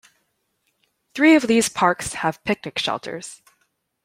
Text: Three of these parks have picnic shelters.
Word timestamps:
Three 1.13 1.35
of 1.35 1.43
these 1.45 1.69
parks 1.69 2.13
have 2.13 2.43
picnic 2.43 2.79
shelters. 2.79 3.43